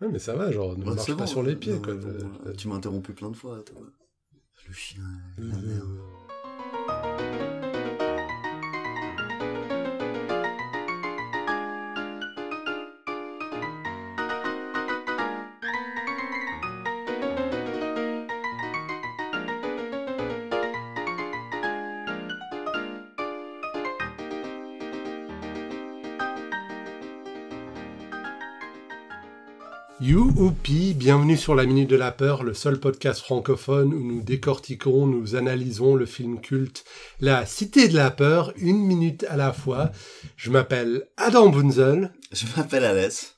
[0.00, 1.26] Ouais, mais ça va, genre, ne marche pas bon.
[1.26, 1.94] sur les pieds, Non, quoi.
[1.94, 2.08] bon,
[2.46, 3.62] Euh, tu m'as interrompu plein de fois.
[3.64, 3.76] toi.
[4.68, 5.02] Le chien,
[5.38, 7.65] la merde.
[30.36, 35.06] Youhoupi, bienvenue sur la Minute de la Peur, le seul podcast francophone où nous décortiquons,
[35.06, 36.84] nous analysons le film culte
[37.20, 39.92] La Cité de la Peur, une minute à la fois.
[40.36, 42.12] Je m'appelle Adam Bunzel.
[42.32, 43.36] Je m'appelle Alès.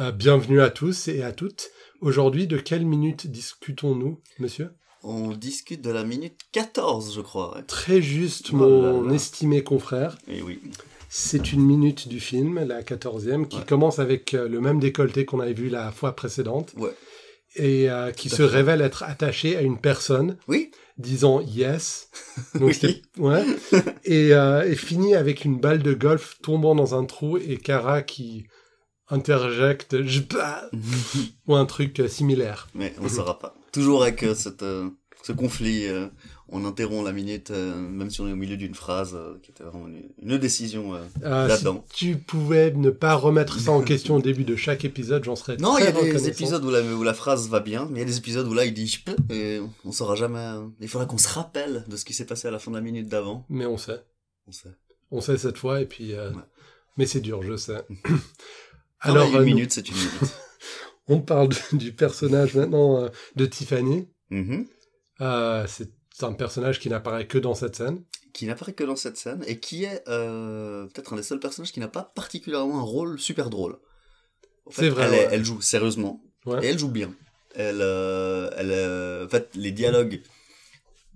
[0.00, 1.70] Euh, bienvenue à tous et à toutes.
[2.02, 4.70] Aujourd'hui, de quelle minute discutons-nous, monsieur?
[5.02, 7.56] On discute de la minute 14, je crois.
[7.56, 7.62] ouais.
[7.62, 9.14] Très juste, Oh mon là là.
[9.14, 10.18] estimé confrère.
[10.28, 10.60] Et oui.
[11.14, 13.64] C'est une minute du film, la quatorzième, qui Ouais.
[13.66, 16.72] commence avec euh, le même décolleté qu'on avait vu la fois précédente.
[16.78, 16.94] Ouais.
[17.56, 20.38] Et euh, qui se révèle être attaché à une personne.
[20.48, 20.70] Oui.
[20.96, 22.08] disant yes.
[22.54, 23.02] Donc Oui.
[23.18, 23.44] ouais.
[24.04, 28.00] et, euh, et finit avec une balle de golf tombant dans un trou et Kara
[28.00, 28.46] qui
[29.08, 30.20] interjecte je
[31.46, 32.68] ou un truc similaire.
[32.74, 33.54] Mais on ne saura pas.
[33.70, 34.64] Toujours avec euh, cette,
[35.22, 35.86] ce conflit,
[36.54, 39.50] on interrompt la minute, euh, même si on est au milieu d'une phrase euh, qui
[39.50, 40.94] était vraiment une, une décision.
[40.94, 40.98] euh.
[41.24, 41.82] Euh, Là-dedans.
[41.92, 45.34] si tu pouvais ne pas remettre ça en question au début de chaque épisode, j'en
[45.34, 47.98] serais Non, il y a des épisodes où la, où la phrase va bien, mais
[47.98, 50.38] il y a des épisodes où là il dit je peux, et on saura jamais.
[50.38, 52.76] euh, Il faudra qu'on se rappelle de ce qui s'est passé à la fin de
[52.76, 53.46] la minute d'avant.
[53.48, 54.02] Mais on sait.
[54.46, 54.68] On sait.
[55.10, 56.42] On sait cette fois et puis euh, Ouais.
[56.98, 57.82] mais c'est dur, je sais.
[59.00, 60.10] Alors, Alors une minute, c'est une minute.
[61.08, 64.08] on parle du personnage maintenant de Tiffany.
[64.30, 64.66] Mhm.
[65.20, 65.90] Euh, c'est
[66.24, 68.02] un personnage qui n'apparaît que dans cette scène.
[68.32, 71.72] Qui n'apparaît que dans cette scène, et qui est euh, peut-être un des seuls personnages
[71.72, 73.78] qui n'a pas particulièrement un rôle super drôle.
[74.66, 75.28] En fait, C'est vrai, Elle, est- ouais.
[75.32, 76.64] elle joue sérieusement, Ouais.
[76.64, 77.14] et elle joue bien.
[77.54, 80.22] Elle, euh, elle, euh, en fait, les dialogues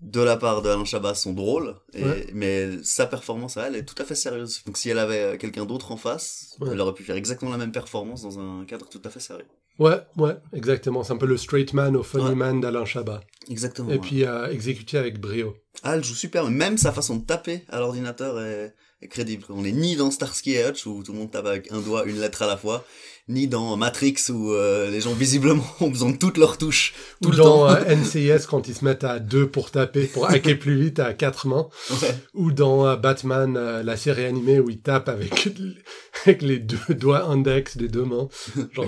[0.03, 2.27] de la part de Alain Chabat sont drôles, et- Ouais.
[2.35, 4.63] mais sa performance à elle est tout à fait sérieuse.
[4.67, 7.73] Donc si elle avait quelqu'un d'autre en face, elle aurait pu faire exactement la même
[7.73, 9.47] performance dans un cadre tout à fait sérieux.
[9.79, 11.03] Ouais, ouais, exactement.
[11.05, 12.35] C'est un peu le straight man au funny Ouais.
[12.35, 13.21] man d'Alain Chabat.
[13.51, 13.91] Exactement.
[13.91, 13.99] Et ouais.
[14.01, 15.55] puis euh, exécuté avec brio.
[15.83, 19.45] Ah, elle joue super, même sa façon de taper à l'ordinateur est, est crédible.
[19.51, 22.05] On n'est ni dans Starsky et Hutch où tout le monde tape avec un doigt,
[22.07, 22.87] une lettre à la fois,
[23.29, 27.29] ni dans Matrix où euh, les gens visiblement ont besoin de toutes leurs touches tout
[27.29, 27.75] Ou le dans temps.
[27.75, 31.13] euh, NCIS quand ils se mettent à deux pour taper, pour hacker plus vite à
[31.13, 31.69] quatre mains.
[32.01, 32.15] Ouais.
[32.33, 35.51] Ou dans euh, Batman, la série animée où il tape avec,
[36.25, 38.29] avec les deux doigts index des deux mains.
[38.73, 38.87] Genre,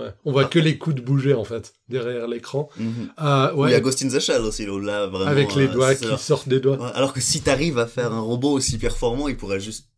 [0.00, 0.12] ouais.
[0.24, 2.68] On voit que les coudes bouger en fait derrière l'écran.
[3.20, 5.30] Euh, Il y a Ghost in the Shell aussi, là vraiment.
[5.30, 6.78] avec les euh, doigts qui sortent des doigts.
[6.78, 9.88] Ouais, Alors que si t'arrives à faire un robot aussi performant, il pourrait juste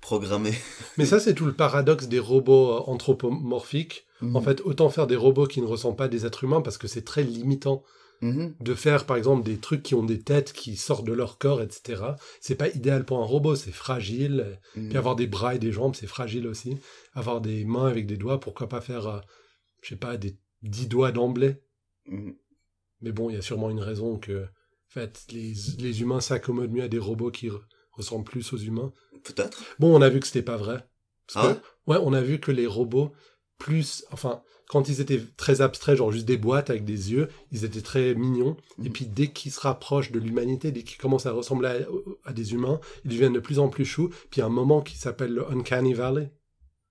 [0.00, 0.52] programmer.
[0.98, 4.06] Mais ça, c'est tout le paradoxe des robots euh, anthropomorphiques.
[4.22, 4.42] En Mhm.
[4.42, 6.88] fait, autant faire des robots qui ne ressemblent pas à des êtres humains parce que
[6.88, 7.82] c'est très limitant.
[8.22, 8.52] Mhm.
[8.60, 11.62] de faire par exemple des trucs qui ont des têtes qui sortent de leur corps,
[11.62, 12.02] etc.
[12.42, 14.58] C'est pas idéal pour un robot, c'est fragile.
[14.76, 14.88] Mhm.
[14.90, 16.76] Puis avoir des bras et des jambes, c'est fragile aussi.
[17.14, 19.20] Avoir des mains avec des doigts, pourquoi pas faire, euh,
[19.82, 21.56] je sais pas, des dix doigts d'emblée.
[22.06, 22.34] Mhm.
[23.00, 24.48] Mais bon, il y a sûrement une raison que, en
[24.92, 27.60] fait, les, les humains s'accommodent mieux à des robots qui re-
[27.92, 28.92] ressemblent plus aux humains.
[29.24, 29.62] Peut-être.
[29.78, 30.86] Bon, on a vu que c'était pas vrai.
[31.26, 33.12] Parce Ah que, ouais, on a vu que les robots,
[33.58, 37.64] plus, enfin, quand ils étaient très abstraits, genre juste des boîtes avec des yeux, ils
[37.64, 38.56] étaient très mignons.
[38.78, 38.92] Et Mhm.
[38.92, 41.68] puis dès qu'ils se rapprochent de l'humanité, dès qu'ils commencent à ressembler
[42.24, 44.08] à, à des humains, ils deviennent de plus en plus choux.
[44.08, 46.32] Puis il y a un moment qui s'appelle le Uncanny Valley,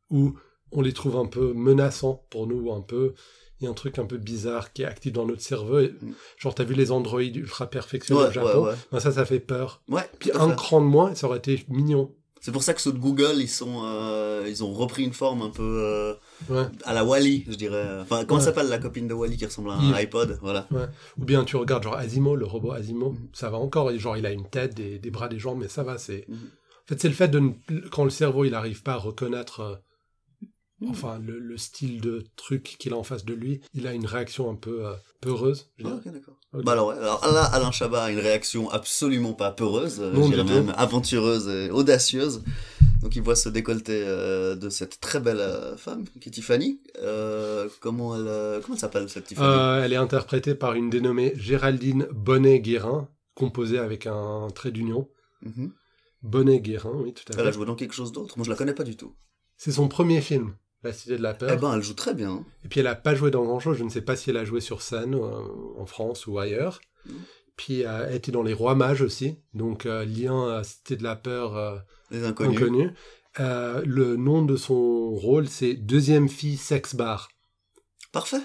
[0.09, 0.35] où
[0.71, 3.13] on les trouve un peu menaçants pour nous, un peu.
[3.61, 5.79] Il y a un truc un peu bizarre qui est actif dans notre cerveau.
[5.79, 6.13] Et, Mhm.
[6.37, 8.63] Genre, t'as vu les androïdes ultra perfectionnés Ouais, au Japon?
[8.63, 8.75] ouais, ouais.
[8.91, 9.81] Ben, Ça, ça fait peur.
[9.89, 10.55] Ouais, Puis un fait.
[10.55, 12.13] cran de moins, ça aurait été mignon.
[12.41, 15.41] C'est pour ça que ceux de Google, ils sont, euh, ils ont repris une forme
[15.41, 16.13] un peu euh,
[16.49, 16.67] Ouais.
[16.85, 17.85] à la Wally, je dirais.
[18.01, 18.45] Enfin, comment Ouais.
[18.45, 20.65] s'appelle la copine de Wally qui ressemble à un iPod, voilà.
[21.19, 23.27] Ou bien tu regardes genre Asimo, le robot Asimo, Mhm.
[23.33, 25.83] ça va encore, genre il a une tête, des, des bras, des jambes, mais ça
[25.83, 26.23] va, c'est...
[26.29, 26.35] Mhm.
[26.37, 27.39] En fait, c'est le fait de...
[27.39, 27.51] ne-
[27.91, 29.75] Quand le cerveau, il n'arrive pas à reconnaître, euh.
[30.87, 34.05] Enfin, le, le style de truc qu'il a en face de lui, il a une
[34.05, 35.69] réaction un peu euh, peureuse.
[35.77, 36.35] je Ah, ok, d'accord.
[36.53, 40.41] Bah alors, alors là, Alain Chabat a une réaction absolument pas peureuse, euh, Non, je
[40.41, 42.43] même aventureuse et audacieuse.
[43.03, 46.81] Donc il voit ce décolleté euh, de cette très belle euh, femme, qui est Tiffany.
[47.01, 49.47] Euh, comment elle, euh, comment elle s'appelle cette Tiffany?
[49.47, 55.07] Euh, elle est interprétée par une dénommée Géraldine Bonnet-Guérin, composée avec un trait d'union.
[55.43, 55.71] Mhm.
[56.23, 57.53] Bonnet-Guérin, oui, tout à Elle a fait.
[57.57, 58.37] joué dans quelque chose d'autre.
[58.37, 59.15] Moi, je la connais pas du tout.
[59.55, 61.51] C'est son premier film, La Cité de la Peur.
[61.53, 62.45] Eh ben, elle joue très bien.
[62.63, 63.77] Et puis elle a pas joué dans grand chose.
[63.77, 65.41] Je ne sais pas si elle a joué sur scène euh,
[65.77, 66.79] en France ou ailleurs.
[67.05, 67.15] Mhm.
[67.57, 69.37] Puis euh, elle était dans Les Rois Mages aussi.
[69.53, 71.77] Donc euh, lien à Cité de la Peur euh,
[72.11, 72.57] Les inconnus.
[72.57, 72.91] inconnu.
[73.39, 77.29] Euh, le nom de son rôle, c'est Deuxième fille sex bar.
[78.11, 78.41] Parfait.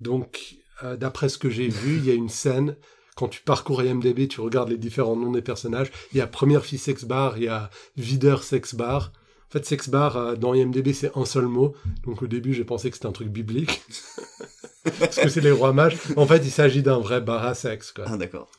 [0.00, 2.76] Donc, euh, d'après ce que j'ai vu, il y a une scène,
[3.14, 5.90] quand tu parcours IMDB, tu regardes les différents noms des personnages.
[6.12, 9.12] Il y a Première Fille Sex Bar, il y a Videur Sex Bar.
[9.48, 11.74] En fait, Sex Bar, euh, dans IMDB, c'est un seul mot.
[12.04, 13.82] Donc, au début, j'ai pensé que c'était un truc biblique.
[15.00, 15.96] Parce que c'est les rois mages.
[16.16, 18.04] En fait, il s'agit d'un vrai bar à sexe, quoi.
[18.06, 18.50] Ah, d'accord.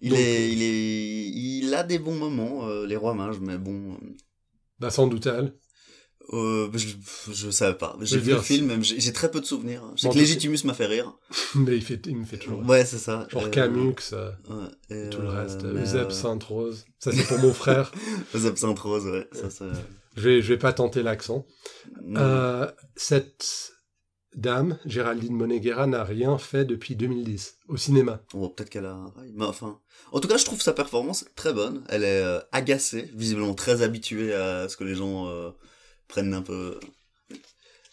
[0.00, 1.28] Il, Donc- est, il, est,
[1.64, 3.96] il a des bons moments, euh, les rois mages, mais bon.
[4.80, 5.54] Bah, sans doute elle.
[6.32, 6.88] Euh, je,
[7.32, 7.96] je savais pas.
[8.00, 9.82] J'ai vu dire, le film, j'ai très peu de souvenirs.
[9.96, 11.12] Je sais Bon, que Legitimus m'a fait rire.
[11.56, 12.64] Mais il, fait, il me fait toujours.
[12.66, 13.26] Ouais, c'est ça.
[13.30, 13.50] Genre Euh,
[14.12, 15.64] euh, Ouais, et, tout le euh, reste.
[15.64, 16.84] euh, Sainte-Rose.
[17.00, 17.92] Ça, c'est pour mon frère.
[18.34, 19.28] Eusèbe Sainte-Rose, ouais.
[19.32, 19.66] Ça, ça...
[20.16, 21.46] Je vais, je vais pas tenter l'accent.
[22.16, 23.72] Euh, cette
[24.34, 28.22] dame, Géraldine Moneguera, n'a rien fait depuis 2010 au cinéma.
[28.32, 28.96] Bon, peut-être qu'elle a.
[29.16, 29.80] ouais, Mais enfin.
[30.12, 31.84] En tout cas, je trouve sa performance très bonne.
[31.88, 35.50] Elle est euh, agacée, visiblement très habituée à ce que les gens euh,
[36.08, 36.78] prennent un peu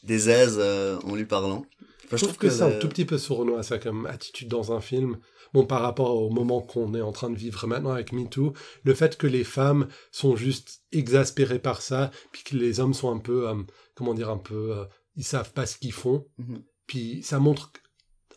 [0.04, 1.65] des aises en lui parlant.
[2.06, 4.74] Enfin, je trouve que qu'elle c'est un tout petit peu sournois, ça, comme attitude dans
[4.74, 5.18] un film.
[5.54, 8.54] Bon, par rapport au moment qu'on est en train de vivre maintenant avec MeToo,
[8.84, 13.12] le fait que les femmes sont juste exaspérées par ça, puis que les hommes sont
[13.12, 13.56] un peu, euh,
[13.96, 14.86] comment dire, un peu, euh,
[15.16, 16.62] ils savent pas ce qu'ils font, Mhm.
[16.86, 17.72] puis ça montre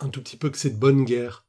[0.01, 1.45] un tout petit peu que c'est de bonne guerre.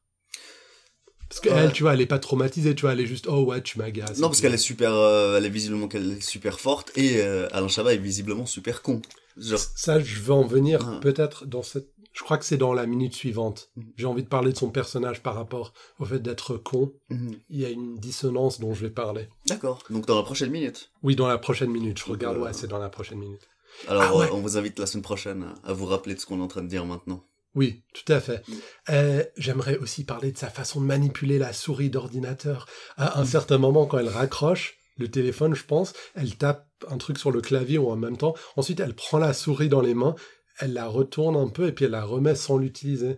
[1.29, 1.71] Parce qu'elle, Ouais.
[1.71, 4.19] tu vois, elle est pas traumatisée, tu vois, elle est juste, oh ouais, tu m'agaces.
[4.19, 7.67] Non, parce qu'elle est super, euh, elle est visiblement qu'elle est super forte et Alain
[7.69, 9.01] Chabat est visiblement super con.
[9.37, 10.99] Genre, Ça, je veux en venir Ah.
[11.01, 11.89] peut-être dans cette.
[12.13, 13.71] Je crois que c'est dans la minute suivante.
[13.75, 13.93] Mhm.
[13.97, 16.93] J'ai envie de parler de son personnage par rapport au fait d'être con.
[17.09, 17.35] mhm.
[17.49, 19.27] Il y a une dissonance dont je vais parler.
[19.47, 19.79] d'accord.
[19.89, 20.91] Donc dans la prochaine minute?
[21.01, 21.97] Oui, dans la prochaine minute.
[21.99, 23.47] Je regarde, Euh, ouais, c'est dans la prochaine minute.
[23.87, 24.27] Alors, Ah ouais.
[24.27, 26.47] euh, on vous invite la semaine prochaine à vous rappeler de ce qu'on est en
[26.47, 27.25] train de dire maintenant.
[27.55, 28.47] Oui, tout à fait.
[28.47, 28.55] Mhm.
[28.89, 32.67] Euh, J'aimerais aussi parler de sa façon de manipuler la souris d'ordinateur.
[32.97, 37.17] À un certain moment, quand elle raccroche le téléphone, je pense, elle tape un truc
[37.17, 38.35] sur le clavier ou en même temps.
[38.55, 40.15] Ensuite, elle prend la souris dans les mains,
[40.59, 43.17] elle la retourne un peu et puis elle la remet sans l'utiliser.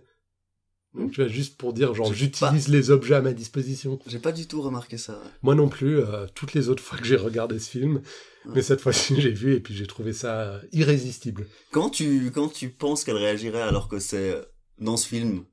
[0.94, 3.98] Donc, tu vois, juste pour dire, genre, j'utilise les objets à ma disposition.
[4.06, 5.12] J'ai pas du tout remarqué ça.
[5.12, 5.28] ouais.
[5.42, 8.00] Moi non plus, euh, toutes les autres fois que j'ai regardé ce film,
[8.46, 8.52] Ouais.
[8.54, 11.46] mais cette fois-ci j'ai vu et puis j'ai trouvé ça irrésistible.
[11.72, 14.42] Quand tu, quand tu penses qu'elle réagirait alors que c'est euh,
[14.78, 15.44] dans ce film,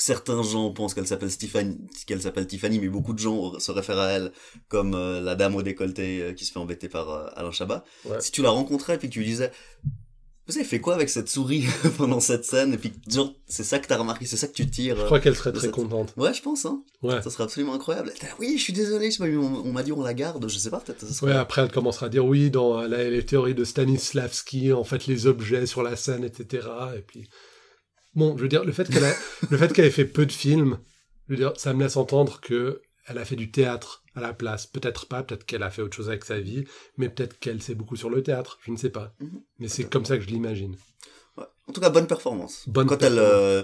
[0.00, 3.98] certains gens pensent qu'elle s'appelle Tiffany, qu'elle s'appelle Tiffany, mais beaucoup de gens se réfèrent
[3.98, 4.32] à elle
[4.68, 7.84] comme euh, la dame au décolleté euh, qui se fait embêter par euh, Alain Chabat.
[8.04, 8.20] Ouais.
[8.20, 9.50] Si tu la rencontrais et puis que tu lui disais,
[10.46, 11.66] vous avez fait quoi avec cette souris
[11.98, 12.72] pendant cette scène?
[12.72, 14.96] Et puis genre c'est ça que t'as remarqué, c'est ça que tu tires.
[14.96, 16.14] Je crois qu'elle serait très cette- contente.
[16.16, 16.64] Ouais, je pense.
[16.64, 16.82] Hein.
[17.02, 17.20] Ouais.
[17.20, 18.12] Ça serait absolument incroyable.
[18.22, 20.58] Elle là, oui, je suis désolé, je on, on m'a dit on la garde, je
[20.58, 21.06] sais pas, peut-être.
[21.06, 24.84] serait- Ouais, après elle commencera à dire oui, dans la- les théories de Stanislavski, en
[24.84, 26.66] fait les objets sur la scène, etc.
[26.96, 27.28] Et puis,
[28.18, 29.16] bon, je veux dire, le fait qu'elle a-
[29.50, 30.78] le fait qu'elle ait fait peu de films,
[31.28, 34.34] je veux dire, ça me laisse entendre que elle a fait du théâtre à la
[34.34, 34.66] place.
[34.66, 36.64] Peut-être pas, peut-être qu'elle a fait autre chose avec sa vie,
[36.98, 39.14] mais peut-être qu'elle sait beaucoup sur le théâtre, je ne sais pas.
[39.20, 39.40] Mhm.
[39.60, 40.76] Mais c'est comme ça que je l'imagine.
[41.38, 41.44] Ouais.
[41.68, 42.64] En tout cas, bonne performance.
[42.66, 43.62] Bonne quand elle, euh,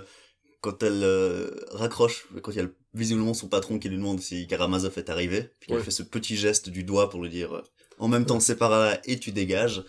[0.62, 4.20] quand elle euh, raccroche, quand il y a le- visiblement son patron qui lui demande
[4.20, 7.52] si Karamazov est arrivé, puis elle fait ce petit geste du doigt pour lui dire
[7.56, 7.62] euh,
[7.98, 9.84] en même temps c'est par là et tu dégages.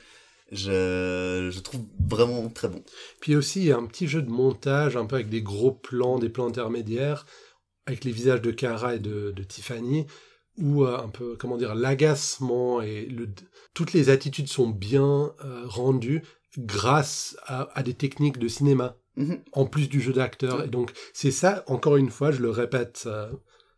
[0.51, 2.83] Je, je trouve vraiment très bon.
[3.19, 5.71] Puis aussi, il y a un petit jeu de montage, un peu avec des gros
[5.71, 7.25] plans, des plans intermédiaires,
[7.85, 10.05] avec les visages de Cara et de, de Tiffany,
[10.57, 13.27] où euh, un peu, comment dire, l'agacement et le,
[13.73, 16.23] toutes les attitudes sont bien euh, rendues
[16.57, 19.39] grâce à, à des techniques de cinéma, Mhm.
[19.53, 20.65] en plus du jeu d'acteur.
[20.65, 23.31] Et donc, c'est ça, encore une fois, je le répète, euh,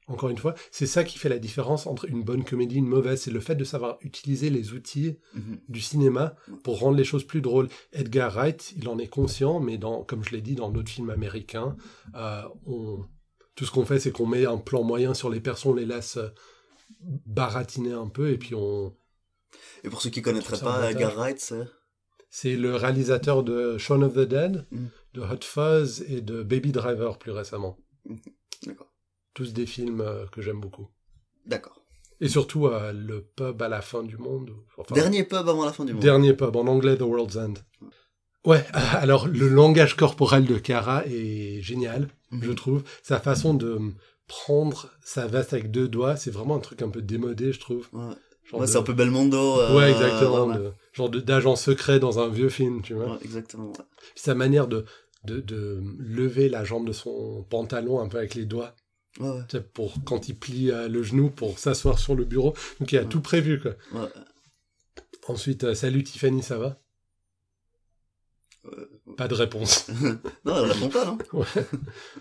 [0.07, 2.87] encore une fois, c'est ça qui fait la différence entre une bonne comédie et une
[2.87, 3.21] mauvaise.
[3.21, 5.59] C'est le fait de savoir utiliser les outils Mhm.
[5.67, 7.67] du cinéma pour rendre les choses plus drôles.
[7.93, 11.09] Edgar Wright, il en est conscient, mais dans, comme je l'ai dit, dans d'autres films
[11.09, 11.75] américains,
[12.15, 13.05] euh, on,
[13.55, 15.85] tout ce qu'on fait, c'est qu'on met un plan moyen sur les personnes, on les
[15.85, 16.29] laisse euh,
[17.25, 18.95] baratiner un peu, et puis on...
[19.83, 21.15] Et pour ceux qui connaîtraient trouve ça pas Edgar.
[21.15, 21.67] Wright, c'est
[22.29, 24.89] C'est le réalisateur de Shaun of the Dead, Mhm.
[25.15, 27.77] de Hot Fuzz et de Baby Driver plus récemment.
[28.05, 28.21] D'accord.
[29.37, 30.87] Tous des films euh, que j'aime beaucoup.
[31.45, 31.79] D'accord.
[32.21, 34.49] Et surtout euh, le pub à la fin du monde.
[34.79, 36.01] enfin, Dernier pub avant la fin du monde.
[36.01, 37.53] Dernier pub, en anglais The World's End.
[38.45, 42.43] Ouais, alors le langage corporel de Cara est génial, Mhm.
[42.43, 42.83] je trouve.
[43.03, 43.79] Sa façon de
[44.27, 47.87] prendre sa veste avec deux doigts, c'est vraiment un truc un peu démodé, je trouve.
[47.93, 48.15] Ouais,
[48.45, 49.59] Genre Ouais, de- c'est un peu Belmondo.
[49.59, 50.45] euh, Ouais, exactement.
[50.47, 50.63] ouais, ouais.
[50.63, 53.19] de- genre d'agent secret dans un vieux film, tu vois.
[53.21, 53.71] Exactement.
[54.15, 54.85] Puis sa manière de,
[55.25, 58.73] de, de lever la jambe de son pantalon un peu avec les doigts,
[59.19, 59.41] Ouais,
[59.73, 62.53] pour quand il plie euh, le genou pour s'asseoir sur le bureau.
[62.79, 63.07] Donc il a Ouais.
[63.07, 63.71] tout prévu, quoi.
[63.93, 64.09] Ouais.
[65.27, 66.79] Ensuite, euh, salut Tiffany, ça va?
[68.65, 69.87] Euh, Pas de réponse.
[70.45, 71.45] non, elle répond pas, non Ouais.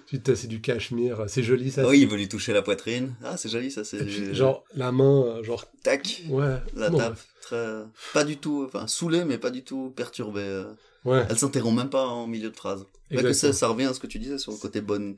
[0.04, 1.24] Ensuite, c'est du cachemire.
[1.28, 1.82] C'est joli, ça.
[1.84, 3.14] Ah oui, il veut lui toucher la poitrine.
[3.22, 3.84] Ah, c'est joli, ça.
[3.84, 6.56] C'est genre, la main, genre, tac, ouais.
[6.74, 7.18] la bon, tape.
[7.42, 7.82] Très...
[8.14, 10.40] Pas du tout, enfin, saoulé, mais pas du tout perturbé.
[10.40, 10.72] euh.
[11.04, 12.84] Ouais, Elle s'interrompt même pas en milieu de phrase.
[13.10, 15.16] Là que ça, ça revient à ce que tu disais sur le côté bonne.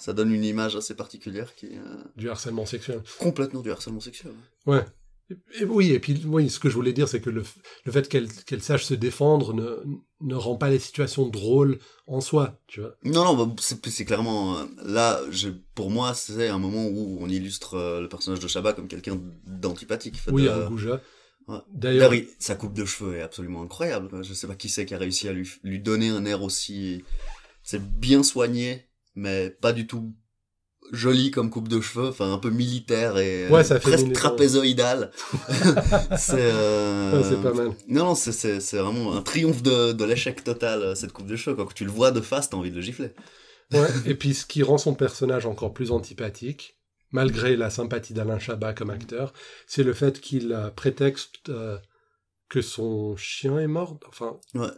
[0.00, 3.02] Ça donne une image assez particulière qui est euh, Du harcèlement sexuel.
[3.18, 4.32] complètement du harcèlement sexuel.
[4.66, 4.84] Ouais.
[5.60, 7.42] Et- oui, et puis oui, ce que je voulais dire, c'est que le,
[7.84, 9.82] le fait qu'elle qu'elle sache se défendre ne,
[10.22, 12.94] ne rend pas les situations drôles en soi, tu vois.
[13.04, 14.58] Non, non, bah, c'est clairement...
[14.58, 18.48] euh, là, je, pour moi, c'est un moment où on illustre euh, le personnage de
[18.48, 20.16] Shabba comme quelqu'un d'antipathique.
[20.32, 21.02] Oui, un goujat.
[21.48, 21.58] ouais.
[21.72, 24.22] D'ailleurs, D'ailleurs, il- sa coupe de cheveux est absolument incroyable.
[24.24, 27.04] Je sais pas qui c'est qui a réussi à lui, lui donner un air aussi...
[27.64, 28.87] C'est bien soigné,
[29.18, 30.14] mais pas du tout
[30.92, 34.04] joli comme coupe de cheveux, enfin un peu militaire et euh, Ouais, ça fait presque
[34.04, 34.20] militant.
[34.20, 35.10] trapézoïdal.
[36.16, 37.72] c'est euh, ouais, c'est pas mal.
[37.88, 41.56] Non, non, c'est- vraiment un triomphe de, de l'échec total, euh, cette coupe de cheveux.
[41.56, 41.66] Quoi.
[41.66, 43.12] Quand tu le vois de face, t'as envie de le gifler.
[43.72, 46.78] Ouais, et puis ce qui rend son personnage encore plus antipathique,
[47.10, 49.34] malgré la sympathie d'Alain Chabat comme acteur,
[49.66, 51.76] c'est le fait qu'il prétexte euh,
[52.48, 53.98] que son chien est mort.
[54.08, 54.68] Enfin, Ouais.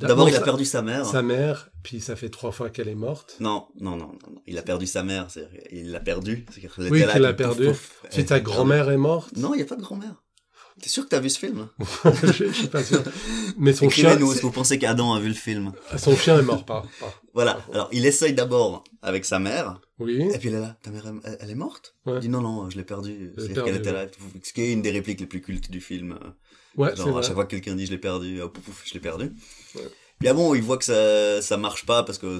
[0.00, 1.04] D'a- D'abord, il a perdu sa mère.
[1.06, 3.36] sa mère, puis ça fait trois fois qu'elle est morte.
[3.40, 4.42] Non, non, non, non.
[4.46, 5.28] Il a perdu sa mère.
[5.70, 7.68] Il l'a qu'elle Oui, qu'elle a puis perdu.
[8.10, 10.22] elle ta grand-mère est morte, Non, il n'y a pas de grand-mère.
[10.82, 11.68] T'es sûr que t'as vu ce film?
[12.22, 13.02] Je, je suis pas sûr.
[13.58, 16.38] Mais son chien, Écrivez-nous, est-ce que vous pensez qu'Adam a vu le film son chien
[16.38, 16.86] est mort, pas.
[16.98, 17.14] pas.
[17.34, 17.64] Voilà.
[17.72, 19.80] Alors, il essaye d'abord avec sa mère.
[19.98, 20.22] Oui.
[20.32, 20.76] Et puis elle est là.
[20.82, 21.94] Ta mère, elle, elle est morte?
[22.06, 22.14] Ouais.
[22.16, 23.32] Il dit non, non, je l'ai perdue.
[23.36, 24.06] C'est-à-dire qu'elle était là.
[24.42, 26.18] Ce qui est une des répliques les plus cultes du film.
[26.76, 28.94] Ouais, Genre, à chaque fois que quelqu'un dit je l'ai perdu, oh, pouf, pouf, je
[28.94, 29.32] l'ai perdu.
[29.74, 29.90] Ouais.
[30.18, 32.38] Puis ah bon, il voit que ça, ça marche pas parce que,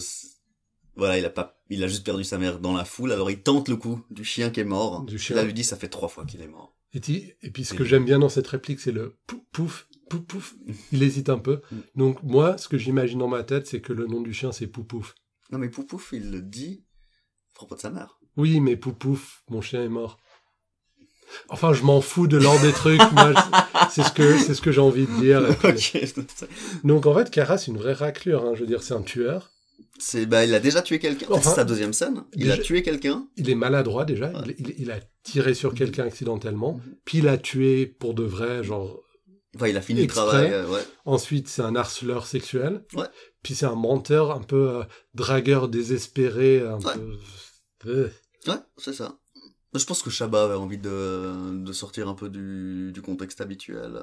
[0.96, 3.40] voilà, il a pas, il a juste perdu sa mère dans la foule, alors il
[3.40, 5.02] tente le coup du chien qui est mort.
[5.04, 5.34] Du chien.
[5.34, 6.74] Là, il lui dit ça fait trois fois qu'il est mort.
[6.92, 10.54] Et, puis ce que j'aime bien dans cette réplique, c'est le pouf, pouf, pouf, pouf.
[10.92, 11.60] Il hésite un peu.
[11.70, 11.76] Mm.
[11.96, 14.66] Donc moi, ce que j'imagine dans ma tête, c'est que le nom du chien, c'est
[14.66, 15.14] Poupouf.
[15.52, 16.84] Non mais pouf pouf, il le dit
[17.52, 18.18] à propos de sa mère.
[18.36, 20.18] Oui, mais Poupouf, mon chien est mort.
[21.48, 23.00] Enfin, je m'en fous de l'ordre des trucs.
[23.90, 25.42] c'est ce que c'est ce que j'ai envie de dire.
[26.84, 28.44] Donc en fait, Kara, c'est une vraie raclure.
[28.44, 28.54] hein.
[28.54, 29.52] Je veux dire, c'est un tueur.
[30.00, 31.26] C'est, bah, il a déjà tué quelqu'un.
[31.30, 32.24] Enfin, c'est sa deuxième scène.
[32.34, 33.28] Il déjà- a tué quelqu'un.
[33.36, 34.30] Il est maladroit déjà.
[34.32, 34.56] Ouais.
[34.58, 36.74] Il, il- il a tiré sur quelqu'un accidentellement.
[36.84, 36.96] Mhm.
[37.04, 39.02] Puis il a tué pour de vrai, genre
[39.56, 40.22] Enfin, il a fini Exprès.
[40.24, 40.52] le travail.
[40.52, 40.80] euh, ouais.
[41.04, 42.84] Ensuite, c'est un harceleur sexuel.
[42.94, 43.06] Ouais.
[43.42, 44.82] Puis c'est un menteur, un peu euh,
[45.14, 46.94] dragueur désespéré, un Ouais.
[47.80, 47.90] peu.
[47.90, 48.08] Euh,
[48.46, 49.18] Ouais, c'est ça.
[49.74, 54.02] Je pense que Shabba avait envie de, de sortir un peu du, du contexte habituel.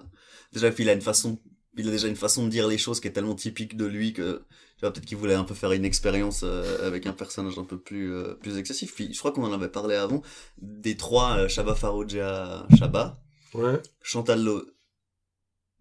[0.54, 1.39] Déjà, il a une façon,
[1.76, 4.14] il a déjà une façon de dire les choses qui est tellement typique de lui
[4.14, 4.44] que,
[4.78, 7.64] tu vois, peut-être qu'il voulait un peu faire une expérience euh, avec un personnage un
[7.64, 8.94] peu plus, euh, plus excessif.
[8.96, 10.22] Puis, je crois qu'on en avait parlé avant,
[10.60, 13.20] des trois, euh, Shabba Farouja, Shabba,
[13.54, 13.82] Ouais.
[14.02, 14.64] Chantal Lo...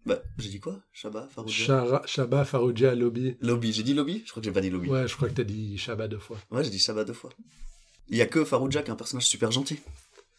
[0.05, 0.79] Bah, j'ai dit quoi?
[0.93, 1.65] Shabba Farouja?
[1.65, 3.35] Shara- Shabba Farouja Lobby.
[3.41, 3.73] Lobby.
[3.73, 4.23] J'ai dit Lobby?
[4.25, 4.89] Je crois que j'ai pas dit Lobby.
[4.89, 6.37] Ouais, je crois que t'as dit Shabba deux fois.
[6.49, 7.29] Ouais, j'ai dit Shabba deux fois.
[8.07, 9.79] Il y a que Farouja qui est un personnage super gentil.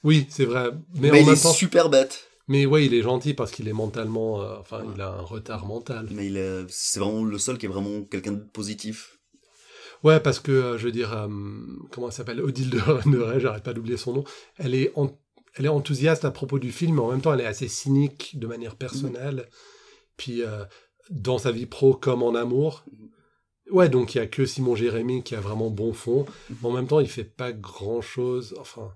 [0.04, 0.70] Oui, c'est vrai.
[0.94, 1.52] Mais, Mais, en il même est temps.
[1.52, 2.28] super bête.
[2.48, 4.42] Mais ouais, il est gentil parce qu'il est mentalement.
[4.42, 4.92] euh, enfin, Ouais.
[4.94, 6.08] il a un retard mental.
[6.10, 9.18] Mais il est, c'est vraiment le seul qui est vraiment quelqu'un de positif.
[10.02, 11.28] Ouais, parce que, euh, je veux dire, euh,
[11.90, 12.40] comment elle s'appelle?
[12.40, 12.78] Odile de,
[13.10, 14.24] de Ray, j'arrête pas d'oublier son nom.
[14.56, 15.10] Elle est, en-
[15.56, 18.38] elle est enthousiaste à propos du film, mais en même temps, elle est assez cynique
[18.38, 19.48] de manière personnelle.
[20.16, 20.42] Puis,
[21.10, 22.84] dans sa vie pro comme en amour.
[23.70, 26.26] Ouais, donc il y a que Simon Jérémy qui a vraiment bon fond.
[26.62, 28.54] Mais en même temps, il fait pas grand chose.
[28.60, 28.92] Enfin,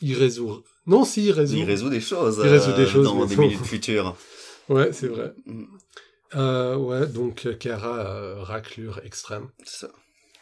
[0.00, 0.62] il résout.
[0.86, 1.56] Non, si, il résout.
[1.56, 2.40] Il résout des choses.
[2.42, 4.16] Il résout des euh, choses, dans des minutes futures.
[4.68, 5.34] Ouais, c'est vrai.
[5.46, 5.64] Mm,
[6.36, 9.48] Euh, ouais, donc euh, Kara, euh, raclure extrême.
[9.64, 9.88] ça.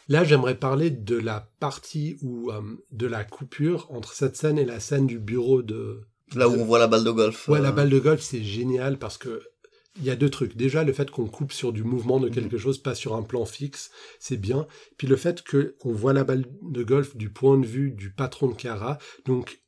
[0.07, 2.61] Là, j'aimerais parler de la partie où, euh,
[2.91, 6.01] de la coupure entre cette scène et la scène du bureau de.
[6.35, 7.47] Là où on voit la balle de golf.
[7.47, 9.41] Ouais, la balle de golf, c'est génial parce que
[9.97, 10.55] il y a deux trucs.
[10.55, 13.45] Déjà, le fait qu'on coupe sur du mouvement de quelque chose, pas sur un plan
[13.45, 14.67] fixe, c'est bien.
[14.97, 18.11] Puis le fait que on voit la balle de golf du point de vue du
[18.11, 19.59] patron de Kara, donc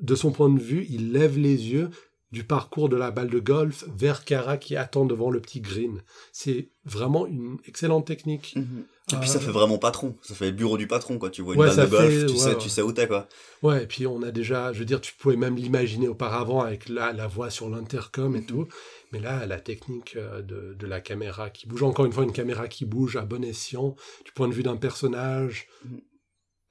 [0.00, 1.90] de son point de vue, il lève les yeux
[2.30, 6.02] du parcours de la balle de golf vers Kara qui attend devant le petit green.
[6.30, 8.52] C'est vraiment une excellente technique.
[8.56, 8.84] mhm.
[9.10, 10.14] Et puis Euh, ça fait vraiment patron.
[10.20, 11.30] Ça fait bureau du patron, quoi.
[11.30, 12.58] Tu vois une Ouais, balle de golf, fait- tu, ouais, sais, ouais.
[12.58, 13.26] tu sais où t'es, quoi.
[13.62, 16.90] Ouais, et puis on a déjà, je veux dire, tu pouvais même l'imaginer auparavant avec
[16.90, 18.68] la, la voix sur l'intercom et tout,
[19.12, 22.32] mais là, la technique euh, de, de la caméra qui bouge, encore une fois, une
[22.32, 26.00] caméra qui bouge à bon escient, du point de vue d'un personnage, Mhm.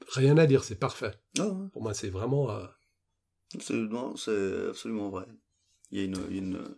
[0.09, 1.13] rien à dire, c'est parfait.
[1.39, 1.67] Ah, ouais.
[1.73, 2.49] Pour moi, c'est vraiment...
[2.51, 2.65] euh,
[3.59, 5.25] C'est, absolument vrai.
[5.91, 6.75] Il y a une, une,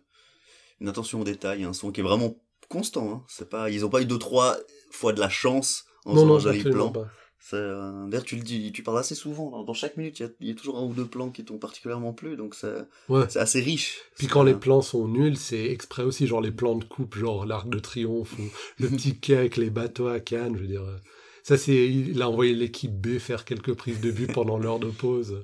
[0.80, 2.36] une attention au détail, un son qui est vraiment
[2.68, 3.10] constant.
[3.12, 3.24] Hein.
[3.28, 4.56] C'est pas, ils ont pas eu deux, trois
[4.92, 7.02] fois de la chance en non, faisant non, un joli absolument plan.
[7.04, 7.10] pas.
[7.54, 9.50] Euh, d'ailleurs, tu le dis, tu parles assez souvent.
[9.50, 11.30] Dans, dans chaque minute, il y, a, il y a toujours un ou deux plans
[11.30, 12.74] qui t'ont particulièrement plu, donc c'est,
[13.08, 13.24] Ouais.
[13.28, 13.98] c'est assez riche.
[14.16, 17.46] Puis quand les plans sont nuls, c'est exprès aussi, genre les plans de coupe, genre
[17.46, 18.42] l'Arc de Triomphe, ou
[18.78, 20.82] le petit quai avec les bateaux à Cannes, je veux dire...
[20.82, 20.96] euh,
[21.42, 24.90] Ça, c'est, il a envoyé l'équipe B faire quelques prises de vue pendant l'heure de
[24.90, 25.42] pause.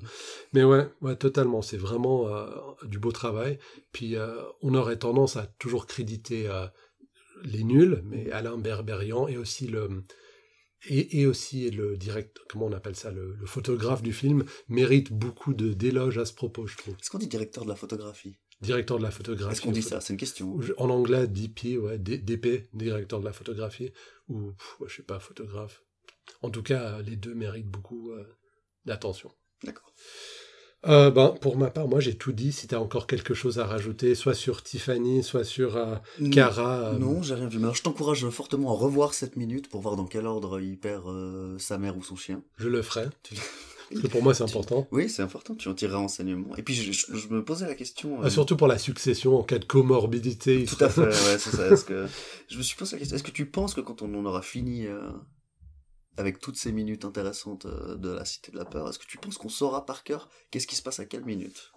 [0.53, 1.63] Mais ouais, ouais, totalement.
[1.63, 2.45] C'est vraiment euh,
[2.85, 3.57] du beau travail.
[3.91, 6.47] Puis, euh, on aurait tendance à toujours créditer
[7.43, 9.89] les nuls, mais Alain Berberian et aussi le
[10.85, 15.11] et, et aussi le direct, comment on appelle ça, le, le photographe du film mérite
[15.11, 16.95] beaucoup de d'éloges à ce propos, je trouve.
[16.95, 18.37] Est-ce qu'on dit directeur de la photographie?
[18.61, 19.53] Directeur de la photographie.
[19.53, 20.01] Est-ce qu'on dit ça?
[20.01, 20.59] C'est une question.
[20.77, 23.91] En anglais, DP, ouais, DP, directeur de la photographie,
[24.29, 24.53] ou
[24.87, 25.83] je sais pas, photographe.
[26.41, 28.25] En tout cas, les deux méritent beaucoup euh,
[28.85, 29.31] d'attention.
[29.63, 29.93] D'accord.
[30.85, 32.51] Euh, ben, pour ma part, moi j'ai tout dit.
[32.51, 35.95] Si tu as encore quelque chose à rajouter, soit sur Tiffany, soit sur euh,
[36.31, 36.89] Cara.
[36.93, 37.57] euh, Non, j'ai rien vu.
[37.57, 40.77] Mais alors, je t'encourage fortement à revoir cette minute pour voir dans quel ordre il
[40.77, 42.43] perd euh, sa mère ou son chien.
[42.57, 43.07] Je le ferai.
[43.89, 44.85] Parce que pour moi c'est important.
[44.91, 46.53] Oui, c'est important, tu en tireras enseignement.
[46.57, 48.19] Et puis, je, je- je me posais la question...
[48.19, 50.65] euh, Ah, surtout pour la succession en cas de comorbidité.
[50.65, 51.67] Tout à fait, ouais, c'est ça.
[51.69, 52.05] Est-ce que...
[52.49, 54.41] Je me suis posé la question, est-ce que tu penses que quand on en aura
[54.41, 54.99] fini euh,
[56.17, 59.17] avec toutes ces minutes intéressantes euh, de la Cité de la Peur, est-ce que tu
[59.17, 61.71] penses qu'on saura par cœur qu'est-ce qui se passe à quelle minute?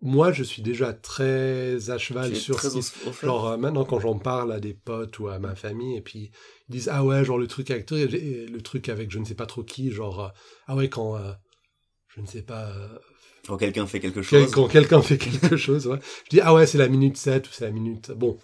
[0.00, 2.80] Moi je suis déjà très à cheval sur très ce
[3.22, 6.30] Genre euh, maintenant quand j'en parle à des potes ou à ma famille et puis
[6.68, 8.06] ils disent ah ouais genre le truc avec et
[8.46, 10.28] le truc avec je ne sais pas trop qui genre euh,
[10.66, 11.32] ah ouais quand euh,
[12.08, 12.70] je ne sais pas
[13.46, 14.50] Quand quelqu'un fait quelque quel- chose.
[14.52, 15.98] quand quelqu'un fait quelque chose ouais.
[16.24, 18.36] je dis ah ouais c'est la minute 7 ou c'est la minute bon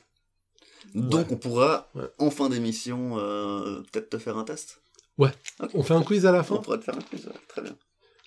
[0.95, 1.35] Donc, Ouais.
[1.35, 2.09] on pourra, Ouais.
[2.19, 3.17] en fin d'émission,
[3.93, 4.81] peut-être te faire un test?
[5.21, 5.31] Ouais.
[5.75, 7.33] On fait un quiz à la On fin pourra te faire un quiz, ouais.
[7.49, 7.77] très bien.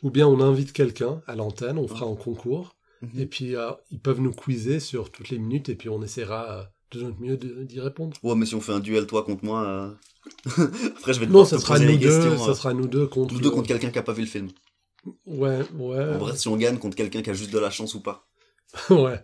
[0.04, 3.20] ou bien on invite quelqu'un à l'antenne on fera un concours Mhm.
[3.20, 6.52] et puis euh, ils peuvent nous quizer sur toutes les minutes et puis on essaiera
[6.60, 9.44] euh, de notre mieux d'y répondre Ouais, mais si on fait un duel toi contre
[9.44, 9.90] moi, euh,
[10.98, 13.34] après je vais non devoir ça te sera nous deux ça sera nous deux contre
[13.34, 14.48] Nous deux contre quelqu'un qui a pas vu le film.
[15.26, 17.94] ouais ouais En vrai, si on gagne contre quelqu'un qui a juste de la chance
[17.96, 18.26] ou pas.
[18.90, 19.22] ouais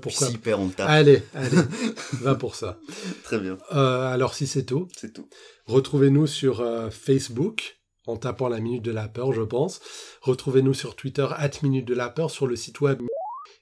[0.00, 0.88] pourquoi perd, on tape.
[0.88, 1.56] Allez, allez,
[2.20, 2.80] va pour ça.
[3.22, 5.28] Très bien, Euh, alors si c'est tout, c'est tout.
[5.66, 9.80] retrouvez-nous sur euh, Facebook en tapant la Minute de la Peur, je pense.
[10.22, 13.00] Retrouvez-nous sur Twitter, at Minute de la Peur, sur le site web.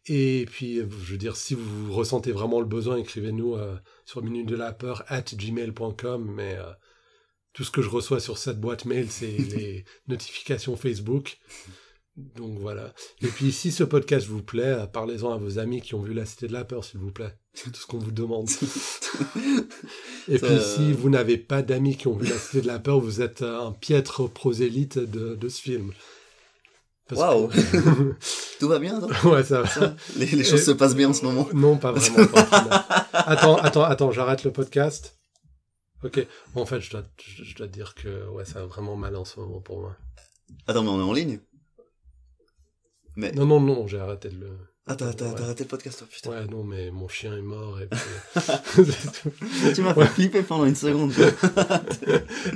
[0.06, 4.22] Et puis, euh, je veux dire, si vous ressentez vraiment le besoin, écrivez-nous euh, sur
[4.22, 6.30] Minute de la Peur, at gmail.com.
[6.32, 6.56] Mais
[7.52, 9.26] tout ce que je reçois sur cette boîte mail, c'est
[9.56, 11.38] les notifications Facebook.
[12.16, 12.94] Donc voilà.
[13.20, 16.14] Et puis, si ce podcast vous plaît, euh, parlez-en à vos amis qui ont vu
[16.14, 17.36] La Cité de la Peur, s'il vous plaît.
[17.54, 18.48] C'est tout ce qu'on vous demande.
[20.28, 22.66] Et Ça, puis, euh, si vous n'avez pas d'amis qui ont vu La Cité de
[22.66, 25.92] la Peur, vous êtes euh, un piètre prosélyte de, de ce film.
[27.12, 28.14] Waouh que-
[28.58, 29.08] Tout va bien, non?
[29.30, 29.68] Ouais, ça va.
[29.68, 31.46] Ça les, les choses Et- se passent bien en ce moment.
[31.52, 32.26] Non, pas vraiment.
[32.26, 35.16] pas attends, attends, attends, j'arrête le podcast.
[36.02, 36.26] Ok.
[36.54, 38.96] Bon, en fait, je dois, je, je dois te dire que ouais, ça va vraiment
[38.96, 39.96] mal en ce moment pour moi.
[40.66, 41.38] Attends, mais on est en ligne?
[43.16, 43.32] Mais.
[43.32, 44.46] Non, non, non, j'ai arrêté de le.
[44.88, 44.94] Ouais.
[44.96, 46.30] t'as arrêté le podcast, oh, putain.
[46.30, 47.98] Ouais, non, mais mon chien est mort et puis.
[49.74, 50.04] Tu m'as Ouais.
[50.06, 51.12] fait flipper pendant une seconde.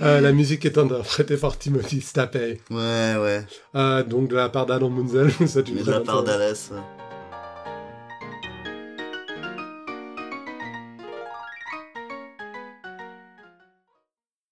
[0.02, 2.60] Euh, la musique est interprétée par Timothy Stapey.
[2.70, 3.44] ouais, ouais.
[3.74, 6.70] Euh, donc, de la part d'Adam Munzel, une Mais de la part d'Alès.
[6.72, 6.78] ouais.